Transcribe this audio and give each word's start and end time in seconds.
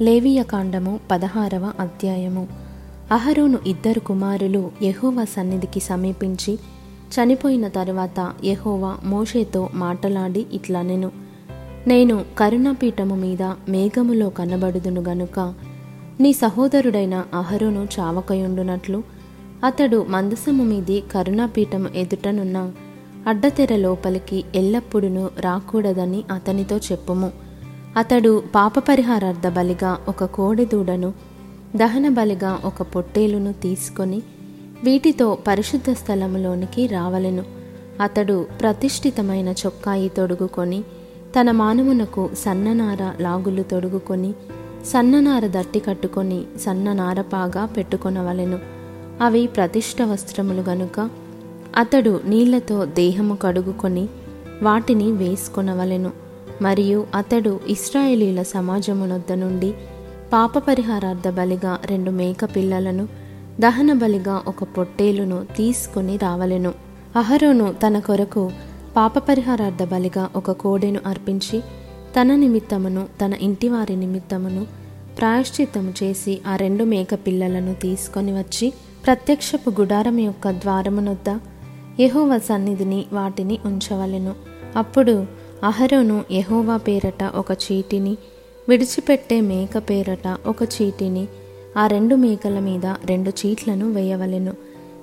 లేవియకాండము 0.00 1.00
పదహారవ 1.10 1.72
అధ్యాయము. 1.80 2.48
అహరోను 3.12 3.58
ఇద్దరు 3.66 4.00
కుమారులు 4.00 4.70
యహోవా 4.82 5.24
సన్నిధికి 5.24 5.80
సమీపించి 5.80 6.58
చనిపోయిన 7.14 7.68
తరువాత 7.68 8.32
యహోవా 8.44 8.96
మోషేతో 9.04 9.68
మాటలాడి 9.74 10.46
ఇట్లనెను 10.52 11.10
నేను 11.86 12.24
కరుణాపీఠము 12.38 13.14
మీద 13.14 13.42
మేఘములో 13.42 14.28
కనబడుదును 14.28 15.00
గనుక 15.00 15.54
నీ 16.20 16.32
సహోదరుడైన 16.32 17.24
అహరోను 17.34 17.88
చావకయుండునట్లు 18.00 19.02
అతడు 19.64 20.06
మందసము 20.08 20.64
మీది 20.64 21.02
కరుణాపీఠము 21.12 21.88
ఎదుటనున్న 21.96 22.72
అడ్డతెర 23.26 23.76
లోపలికి 23.76 24.44
ఎల్లప్పుడూ 24.54 25.28
రాకూడదని 25.40 26.24
అతనితో 26.30 26.76
చెప్పుము. 26.76 27.49
అతడు 27.96 28.42
పాపపరిహారార్థ 28.54 29.48
బలిగా 29.48 29.98
ఒక 30.08 30.24
కోడెదూడను 30.24 31.12
దహన 31.76 32.08
బలిగా 32.08 32.60
ఒక 32.64 32.82
పొట్టేలును 32.82 33.52
తీసుకొని 33.52 34.22
వీటితో 34.84 35.38
పరిశుద్ధ 35.48 35.90
స్థలములోనికి 35.90 36.86
రావలెను. 36.86 37.42
అతడు 38.02 38.46
ప్రతిష్ఠితమైన 38.60 39.48
చొక్కాయి 39.48 40.08
తొడుగుకొని 40.08 40.82
తన 41.40 41.50
మానమునకు 41.50 42.30
సన్ననార 42.38 43.12
లాగులు 43.20 43.62
తొడుగుకొని 43.62 44.34
సన్ననార 44.86 45.46
దట్టి 45.46 45.80
కట్టుకొని 45.80 46.44
సన్ననారపాగా 46.60 47.64
పెట్టుకొనవలెను. 47.64 48.58
అవి 49.20 49.46
ప్రతిష్ఠ 49.46 50.02
వస్త్రములు 50.02 50.60
గనుక 50.60 51.10
అతడు 51.76 52.20
నీళ్ళతో 52.24 52.84
దేహము 52.84 53.34
కడుగుకొని 53.34 54.08
వాటిని 54.62 55.12
వేసుకొనవలెను. 55.12 56.29
మరియు 56.62 57.06
అతడు 57.14 57.60
ఇస్రాయేలీల 57.66 58.42
సమాజమునొద్ద 58.42 59.32
నుండి 59.32 59.74
పాప 60.32 60.58
పరిహారార్థ 60.58 61.28
బలిగా 61.28 61.78
రెండు 61.84 62.10
మేక 62.10 62.44
పిల్లలను 62.44 63.08
దహన 63.60 63.92
బలిగా 63.92 64.42
ఒక 64.46 64.64
పొట్టేలును 64.64 65.46
తీసుకొని 65.56 66.16
రావలెను. 66.16 66.74
అహరోను 67.16 67.74
తన 67.86 67.98
కొరకు 67.98 68.50
పాప 68.96 69.18
పరిహారార్థ 69.18 69.82
బలిగా 69.82 70.28
ఒక 70.36 70.50
కోడెను 70.50 71.00
అర్పించి 71.06 71.60
తన 72.20 72.34
నిమిత్తమును 72.34 73.06
తన 73.24 73.34
ఇంటివారి 73.34 73.96
నిమిత్తమును 73.96 74.66
ప్రాయశ్చిత్తము 75.18 75.94
చేసి 76.02 76.40
ఆ 76.46 76.56
రెండు 76.56 76.84
మేక 76.84 77.14
పిల్లలను 77.14 77.74
తీసుకొని 77.74 78.32
వచ్చి 78.32 78.72
ప్రత్యక్షపు 79.06 79.70
గుడారం 79.70 80.18
యొక్క 80.18 80.50
ద్వారమునొద్ద 80.50 81.38
యహోవ 82.00 82.38
సన్నిధిని 82.38 83.06
వాటిని 83.12 83.58
ఉంచవలెను. 83.64 84.34
అప్పుడు 84.76 85.39
అహరోను 85.64 86.24
యెహోవా 86.30 86.76
పేరట 86.76 87.24
ఒక 87.34 87.52
చీటిని 87.52 88.16
విడిచిపెట్టే 88.68 89.40
మేక 89.40 89.78
పేరట 89.78 90.36
ఒక 90.46 90.56
చీటిని 90.62 91.28
ఆ 91.78 91.86
రెండు 91.86 92.14
మేకల 92.14 92.58
మీద 92.58 92.86
రెండు 92.86 93.30
చీట్లను 93.30 93.92
వేయవలెను. 93.92 94.52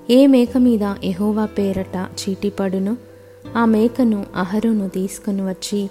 ఏ 0.09 0.27
మేక 0.27 0.57
మీద 0.57 0.95
ఎహోవా 1.03 1.45
పేరట 1.45 2.07
చీటి 2.21 2.49
పడును? 2.49 2.97
ఆ 3.57 3.65
మేకను 3.65 4.25
అహరోను 4.35 4.89
తీసుకుని 4.89 5.41
వచ్చి 5.41 5.89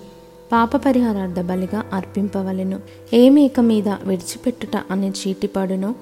పాపపరిహారార్థ 0.53 1.41
బలిగా 1.41 1.83
అర్పింపవలెను. 1.93 2.81
ఏ 3.15 3.29
మేక 3.29 3.61
మీద 3.61 3.89
విడిచిపెట్టుట 3.89 4.83
అనే 4.91 5.09
చీటి 5.09 5.47
పడునో? 5.47 5.95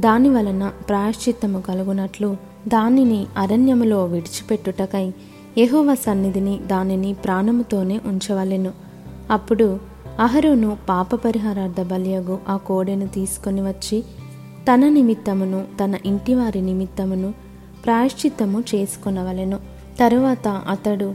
దాని 0.00 0.28
వలన 0.28 0.72
ప్రాయశ్చిత్తము 0.88 1.60
కలుగునట్లు 1.60 2.36
దానిని 2.68 3.26
అరణ్యములో 3.36 4.04
విడిచిపెట్టుటకై 4.04 5.12
యహోవ 5.58 5.94
సన్నిధిని 5.94 6.60
దానిని 6.66 7.12
ప్రాణముతోనే 7.12 8.00
ఉంచవలెను. 8.06 8.72
అప్పుడు 9.30 9.78
అహరోను 10.20 10.76
పాపపరిహారార్థ 10.88 11.82
బలియగు 11.82 12.38
ఆ 12.48 12.56
కోడెను 12.56 13.06
తీసుకొని 13.06 13.60
వచ్చి 13.60 14.04
తన 14.72 14.88
నిమిత్తమును 14.88 15.64
తన 15.84 15.94
ఇంటివారి 16.06 16.60
నిమిత్తమును 16.60 17.34
ప్రాయశ్చిత్తము 17.84 18.64
చేసుకొనవలెను. 18.74 19.58
తరువాత 20.00 20.48
అతడు 20.48 21.14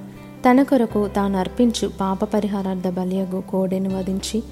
తన 0.49 0.63
కొరకు 0.63 1.09
తాను 1.15 1.37
అర్పించు 1.39 1.91
పాప 2.01 2.23
పరిహారార్థ 2.23 2.87
బలియగు 2.87 3.41
కోడెను 3.41 3.97
వధించి 3.97 4.43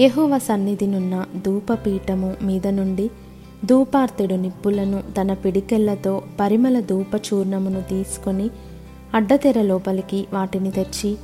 యహోవ 0.00 0.38
సన్నిధినున్న 0.38 1.24
ధూపపీఠము 1.46 2.34
మీద 2.42 2.66
నుండి 2.66 3.10
ధూపార్తుడు 3.64 4.34
నిప్పులను 4.34 5.02
తన 5.20 5.32
పిడికెళ్ళతో 5.34 6.22
పరిమళ 6.40 6.80
ధూపచూర్ణమును 6.80 7.80
తీసుకొని 7.80 8.50
అడ్డతెర 9.14 9.62
లోపలికి 9.62 10.26
వాటిని 10.32 10.70
తెచ్చి 10.70 11.16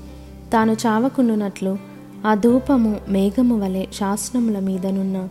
తాను 0.53 0.73
చావకుండునట్లు 0.73 1.79
ఆ 2.27 2.35
ధూపము 2.35 3.01
మేఘము 3.09 3.65
వలె 3.65 3.87
శాసనముల 3.95 4.59
మీదనున్న 4.59 5.29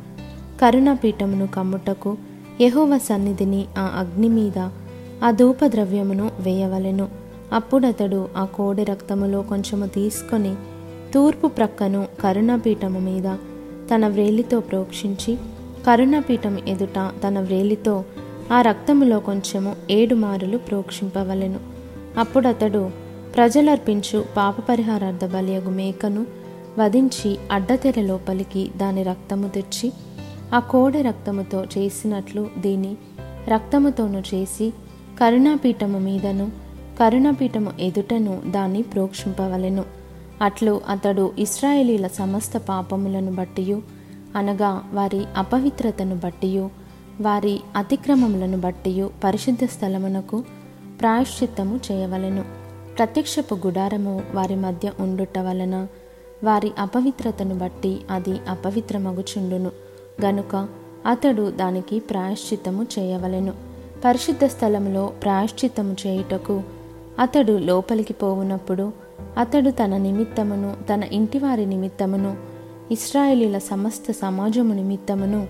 కరుణాపీఠమును 0.61 1.47
కమ్ముటకు 1.47 2.17
యహోవ 2.61 2.97
సన్నిధిని 2.97 3.65
ఆ 3.77 3.81
అగ్ని 3.81 4.29
మీద 4.29 4.69
ఆ 5.23 5.31
ధూప 5.31 5.65
ద్రవ్యమును 5.65 6.31
వేయవలెను. 6.39 7.07
అప్పుడతడు 7.53 8.27
ఆ 8.37 8.45
కోడి 8.45 8.83
రక్తములో 8.83 9.41
కొంచెము 9.41 9.85
తీసుకొని 9.85 10.55
తూర్పు 11.13 11.47
ప్రక్కను 11.47 12.07
కరుణాపీఠము 12.21 12.99
మీద 12.99 13.35
తన 13.95 14.07
వ్రేలితో 14.07 14.59
ప్రోక్షించి 14.59 15.37
కరుణాపీఠం 15.87 16.59
ఎదుట 16.67 17.11
తన 17.27 17.39
వ్రేలితో 17.39 18.03
ఆ 18.53 18.61
రక్తములో 18.61 19.19
కొంచెము 19.19 19.75
ఏడు 19.91 20.15
మారులు 20.15 20.57
ప్రోక్షింపవలెను. 20.57 21.78
అప్పుడతడు 22.19 22.91
ప్రజలర్పించు 23.35 24.25
పాపపరిహారార్థ 24.37 25.25
బలియగు 25.25 25.69
మేకను 25.69 26.25
వధించి 26.79 27.37
అడ్డతెర 27.51 28.01
లోపలికి 28.01 28.71
దాని 28.77 29.03
రక్తము 29.03 29.47
తెచ్చి 29.47 29.91
ఆ 30.53 30.59
కోడె 30.59 31.01
రక్తముతో 31.01 31.63
చేసినట్లు 31.77 32.49
దీని 32.57 32.97
రక్తముతోను 33.47 34.23
చేసి 34.33 34.73
కరుణాపీఠము 35.19 35.99
మీదను 35.99 36.51
కరుణాపీఠము 36.99 37.71
ఎదుటను 37.79 38.41
దాన్ని 38.47 38.81
ప్రోక్షింపవలెను. 38.81 39.85
అట్లు 40.41 40.81
అతడు 40.89 41.31
ఇస్రాయేలీల 41.39 42.07
సమస్త 42.07 42.57
పాపములను 42.57 43.31
బట్టియు 43.31 43.81
అనగా 44.35 44.83
వారి 44.93 45.23
అపవిత్రతను 45.37 46.15
బట్టియు 46.15 46.69
వారి 47.21 47.59
అతిక్రమములను 47.75 48.57
బట్టియు 48.57 49.09
పరిశుద్ధ 49.23 49.65
స్థలమునకు 49.65 50.43
ప్రాయశ్చిత్తము 50.99 51.79
చేయవలెను. 51.91 52.43
ప్రత్యక్షపు 52.97 53.55
గుడారము 53.55 54.21
వారి 54.33 54.55
మధ్య 54.55 54.91
ఉండుట 54.99 55.39
వలన 55.39 55.87
వారి 56.43 56.71
అపవిత్రతను 56.79 57.55
బట్టి 57.55 58.01
అది 58.11 58.39
అపవిత్రమగుచుండును. 58.49 59.71
గనుక 60.25 60.67
అతడు 61.05 61.51
దానికి 61.51 61.99
ప్రాయశ్చిత్తము 61.99 62.85
చేయవలెను. 62.99 63.53
పరిశుద్ధ 64.05 64.45
స్థలంలో 64.45 65.05
ప్రాయశ్చిత్తము 65.05 65.95
చేయుటకు 66.07 66.61
అతడు 67.19 67.51
లోపలికి 67.51 68.13
పోవునప్పుడు 68.13 68.93
అతడు 69.37 69.69
తన 69.69 69.97
నిమిత్తమును 69.97 70.75
తన 70.93 71.03
ఇంటివారి 71.03 71.65
నిమిత్తమును 71.65 72.37
ఇస్రాయేలీల 72.91 73.57
సమస్త 73.57 74.11
సమాజము 74.11 74.73
నిమిత్తమును 74.73 75.47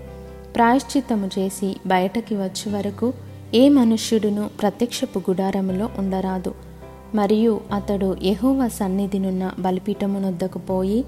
ప్రాయశ్చిత్తము 0.56 1.30
చేసి 1.38 1.76
బయటకి 1.86 2.34
వచ్చే 2.36 2.72
వరకు 2.72 3.12
ఏ 3.54 3.68
మనుష్యుడును 3.68 4.50
ప్రత్యక్షపు 4.62 5.18
గుడారములో 5.18 5.88
ఉండరాదు. 5.98 6.54
మరియు 7.14 7.60
అతడు 7.72 8.16
యహోవ 8.22 8.68
సన్నిధినున్న 8.68 9.52
బలిపీఠమునొద్దకు 9.58 10.58
పోయి 10.58 11.04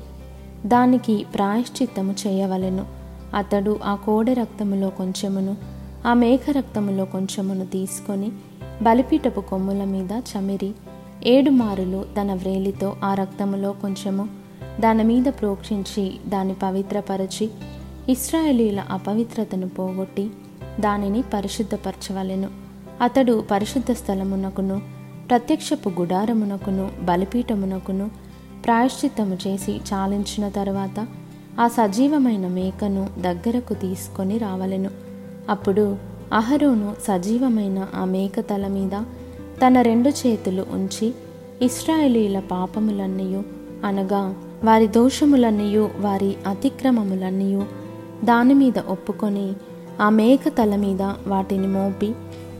దానికి 0.67 1.27
ప్రాయశ్చిత్తము 1.35 2.15
చేయవలెను. 2.27 2.85
అతడు 3.35 3.81
ఆ 3.85 3.95
కోడె 3.95 4.33
రక్తములో 4.33 4.91
కొంచెమును 4.91 5.57
ఆ 6.07 6.15
మేఘ 6.15 6.41
రక్తములో 6.51 7.05
కొంచెమును 7.05 7.67
తీసుకొని 7.67 8.33
బలిపీఠపు 8.83 9.41
కొమ్ముల 9.41 9.85
మీద 9.85 10.13
చమిరి 10.13 10.73
ఏడు 11.27 11.51
మారులు 11.51 12.05
తన 12.21 12.35
వ్రేలితో 12.35 12.97
ఆ 13.05 13.15
రక్తములో 13.15 13.73
కొంచెము 13.73 14.29
దాని 14.81 15.05
మీద 15.05 15.25
ప్రోక్షించి 15.25 16.13
దాన్ని 16.29 16.55
పవిత్రపరచి 16.63 17.51
ఇస్రాయేలీల 18.09 18.81
అపవిత్రతను 18.81 19.69
పోగొట్టి 19.69 20.31
దానిని 20.81 21.23
పరిశుద్ధపరచవలెను. 21.23 22.49
అతడు 23.01 23.45
పరిశుద్ధ 23.51 23.93
స్థలమునకును 23.93 24.83
ప్రత్యక్షపు 25.29 25.89
గుడారమునకును 25.89 26.91
బలిపీఠమునకును 27.03 28.11
ప్రాయశ్చిత్తము 28.65 29.39
చేసి 29.47 29.81
చాలించిన 29.93 30.49
తరువాత 30.49 31.07
ఆ 31.61 31.69
సజీవమైన 31.69 32.49
మేకను 32.49 33.09
దగ్గరకు 33.19 33.75
తీసుకొని 33.75 34.39
రావలెను. 34.39 34.91
అప్పుడు 35.51 35.97
అహరోను 36.33 36.95
సజీవమైన 37.03 37.89
ఆ 37.95 38.05
మేక 38.05 38.41
తల 38.41 38.67
మీద 38.67 39.03
తన 39.67 39.81
రెండు 39.81 40.09
చేతులు 40.09 40.67
ఉంచి 40.71 41.15
ఇస్రాయేలీల 41.63 42.41
పాపములన్నయు 42.41 43.43
అనగా 43.87 44.35
వారి 44.65 44.89
దోషములన్నయూ 44.89 45.89
వారి 45.99 46.37
అతిక్రమములన్నయు 46.47 47.67
దాని 48.25 48.55
మీద 48.55 48.79
ఒప్పుకొని 48.79 49.53
ఆ 50.01 50.09
మేక 50.09 50.49
తల 50.49 50.77
మీద 50.77 51.03
వాటిని 51.03 51.67
మోపి 51.67 52.13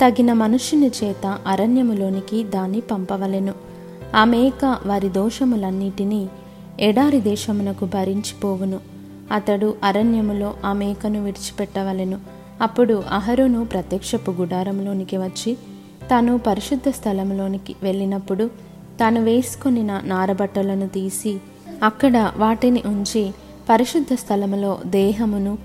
తగిన 0.03 0.33
మనుష్యుని 0.33 0.91
చేత 1.05 1.39
అరణ్యములోనికి 1.47 2.45
దాన్ని 2.45 2.81
పంపవలెను. 2.81 3.53
ఆ 4.17 4.25
మేక 4.25 4.79
వారి 4.87 5.09
దోషములన్నిటినీ 5.09 6.29
ఎడారి 6.81 7.21
దేశమునకు 7.21 7.85
భరించిపోవును. 7.85 8.81
అతడు 9.33 9.75
అరణ్యములో 9.85 10.55
ఆ 10.65 10.73
మేకను 10.73 11.25
విడిచిపెట్టవలెను. 11.25 12.19
అప్పుడు 12.63 13.03
అహరోను 13.11 13.65
ప్రత్యక్షపు 13.65 14.31
గుడారంలోనికి 14.31 15.17
వచ్చి 15.17 15.57
తాను 16.11 16.39
పరిశుద్ధ 16.39 16.89
స్థలంలోనికి 16.89 17.77
వెళ్ళినప్పుడు 17.83 18.51
తాను 19.01 19.23
వేసుకొనిన 19.23 20.01
నారబట్టలను 20.05 20.89
తీసి 20.89 21.39
అక్కడ 21.83 22.33
వాటిని 22.37 22.83
ఉంచి 22.87 23.33
పరిశుద్ధ 23.71 24.15
స్థలములో 24.15 24.79
దేహమును 24.87 25.59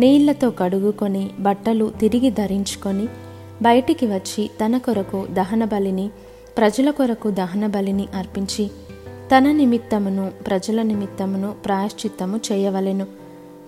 నీళ్ళతో 0.00 0.50
కడుగుకొని 0.50 1.30
బట్టలు 1.40 1.92
తిరిగి 2.00 2.30
ధరించుకొని 2.30 3.06
బయటికి 3.62 4.06
వచ్చి 4.06 4.50
తన 4.64 4.78
కొరకు 4.78 5.26
దహన 5.30 5.64
బలిని 5.64 6.10
ప్రజల 6.58 6.90
కొరకు 6.90 7.30
దహన 7.30 7.66
బలిని 7.66 8.08
అర్పించి 8.14 8.70
తన 9.36 9.52
నిమిత్తమును 9.52 10.30
ప్రజల 10.46 10.82
నిమిత్తమును 10.82 11.54
ప్రాయశ్చిత్తము 11.64 12.40
చేయవలెను. 12.52 13.06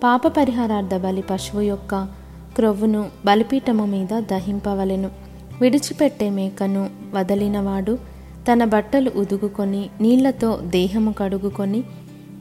పాప 0.05 0.27
పరిహారార్థ 0.27 0.95
బలి 0.95 1.25
పశువు 1.31 1.61
యొక్క 1.61 2.09
క్రొవ్వును 2.57 3.09
బలిపీఠము 3.27 3.87
మీద 3.87 4.21
దహింపవలెను. 4.21 5.11
విడిచిపెట్టే 5.61 6.31
మేకను 6.31 6.91
వదలినవాడు 7.15 7.99
తన 8.53 8.65
బట్టలు 8.65 9.11
ఉదుగుకొని 9.17 9.91
నీళ్ళతో 10.01 10.61
దేహము 10.63 11.15
కడుగుకొని 11.19 11.83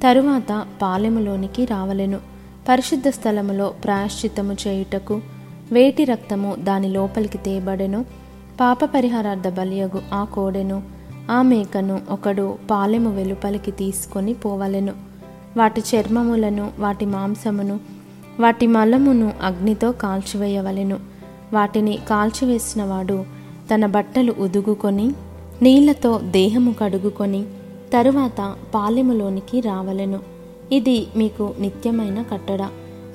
తరువాత 0.04 0.66
పాలెములోనికి 0.82 1.66
రావలెను. 1.66 2.35
పరిశుద్ధ 2.70 3.08
స్థలములో 3.08 3.74
ప్రాయశ్చిత్తము 3.84 4.54
చేయుటకు 4.54 5.22
వేటి 5.72 6.04
రక్తము 6.04 6.56
దాని 6.60 6.90
లోపలికి 6.90 7.38
తేబడెను 7.38 8.06
పాప 8.60 8.86
పరిహారార్థ 8.86 9.48
బలియగు 9.48 10.02
ఆ 10.14 10.24
కోడెను 10.24 10.84
ఆ 11.32 11.42
మేకను 11.42 12.02
ఒకడు 12.10 12.58
పాలెము 12.72 13.16
వెలుపలికి 13.16 13.72
తీసుకొని 13.72 14.34
పోవలెను. 14.34 14.94
వాటి 15.58 15.82
చర్మములను 15.82 16.72
వాటి 16.80 17.06
మాంసమును 17.06 17.80
వాటి 18.40 18.68
మలమును 18.68 19.34
అగ్నితో 19.44 19.92
కాల్చివేయవలెను. 19.92 21.00
వాటిని 21.54 22.00
కాల్చివేసినవాడు 22.10 23.26
తన 23.74 23.86
బట్టలు 23.86 24.36
ఉదుగుకొని 24.40 25.14
నీళ్ళతో 25.62 26.20
దేహము 26.24 26.72
కడుగుకొని 26.72 27.46
తరువాత 27.94 28.56
పాలెములోనికి 28.74 29.60
రావలెను. 29.60 30.35
ఇది 30.72 31.08
మీకు 31.16 31.54
నిత్యమైన 31.60 32.22
కట్టడ. 32.22 32.68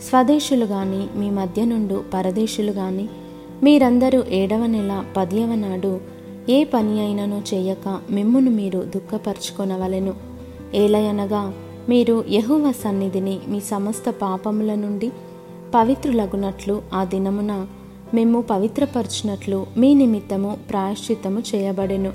స్వదేశులు 0.09 0.65
గాని 0.65 1.19
మీ 1.19 1.31
మధ్య 1.31 1.65
నుండు 1.65 2.05
పరదేశులు 2.15 2.71
గాని 2.71 3.09
మీరందరూ 3.63 4.23
ఏడవ 4.29 4.67
నెల 4.67 5.05
పదియవ 5.17 5.55
నాడు 5.55 6.01
ఏ 6.49 6.65
పని 6.65 7.01
అయినను 7.01 7.43
చేయక 7.55 8.01
మిమ్మును 8.11 8.51
మీరు 8.51 8.81
దుఃఖపరుచుకొనవలెను. 8.81 10.15
ఏలయనగా 10.75 11.55
మీరు 11.89 12.25
యహువ 12.31 12.73
సన్నిధిని 12.73 13.39
మీ 13.49 13.61
సమస్త 13.61 14.11
పాపముల 14.11 14.75
నుండి 14.75 15.11
పవిత్రులగునట్లు 15.75 16.83
ఆ 16.95 17.05
దినమున 17.05 17.67
మేము 18.15 18.43
పవిత్రపరచినట్లు 18.43 19.67
మీ 19.77 19.95
నిమిత్తము 19.95 20.59
ప్రాయశ్చిత్తము 20.71 21.43
చేయబడెను. 21.55 22.13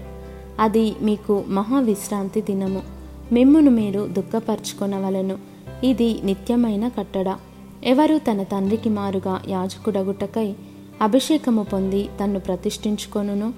అది 0.59 0.95
మీకు 1.01 1.43
మహావిశ్రాంతి 1.47 2.41
దినము. 2.41 2.94
మిమ్మును 3.31 3.71
మీరు 3.71 4.07
దుఃఖపరచుకొనవలను. 4.07 5.37
ఇది 5.83 6.21
నిత్యమైన 6.23 6.87
కట్టడ. 6.87 7.35
ఎవరు 7.83 8.17
తన 8.17 8.43
తండ్రికి 8.43 8.89
మారుగా 8.89 9.41
యాజకుడగుటకై 9.47 10.55
అభిషేకము 11.01 11.63
పొంది 11.63 12.09
తన్ను 12.23 12.39
ప్రతిష్ఠించుకొనును? 12.39 13.53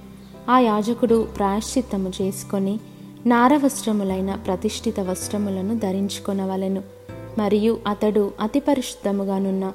ఆ 0.49 0.59
యాజకుడు 0.59 1.27
ప్రాయశ్చిత్తము 1.37 2.11
చేసుకొని 2.21 2.79
నారవస్త్రములైన 3.25 4.35
ప్రతిష్ఠిత 4.35 4.99
వస్త్రములను 4.99 5.77
ధరించుకొనవలెను. 5.77 6.83
మరియు 7.37 7.79
అతడు 7.87 8.31
అతి 8.41 8.59
పరిశుద్ధముగానున్న 8.59 9.71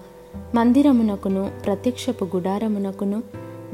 మందిరమునకును 0.55 1.51
ప్రత్యక్షపు 1.65 2.25
గుడారమునకును 2.37 3.23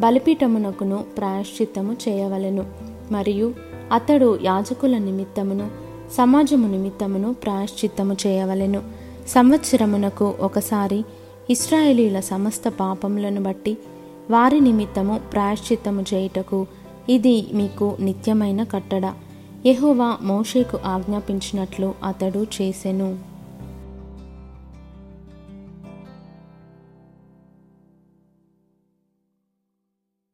బలిపీఠమునకును 0.01 1.05
ప్రాయశ్చిత్తము 1.17 1.97
చేయవలెను. 2.09 2.67
మరియు 3.11 3.55
అతడు 3.93 4.39
యాజకుల 4.43 4.99
నిమిత్తమును 4.99 5.88
సమాజము 6.17 6.69
నిమిత్తమును 6.69 7.35
ప్రాయశ్చిత్తము 7.35 8.17
చేయవలెను. 8.27 8.83
సంవత్సరమునకు 9.29 10.35
ఒకసారి 10.41 11.05
ఇస్రాయేలీల 11.51 12.21
సమస్త 12.21 12.69
పాపములను 12.69 13.43
బట్టి 13.43 13.79
వారి 14.31 14.61
నిమిత్తము 14.61 15.21
ప్రాయశ్చిత్తము 15.33 16.05
చేయుటకు 16.15 16.67
ఇది 17.09 17.47
మీకు 17.53 17.97
నిత్యమైన 18.01 18.63
కట్టడ. 18.63 19.13
యెహోవా 19.67 20.19
మోషేకు 20.23 20.79
ఆజ్ఞాపించినట్లు 20.85 21.95
అతడు 22.05 22.47
చేసెను. 22.63 23.19